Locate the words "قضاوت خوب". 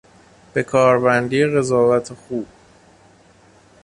1.45-2.47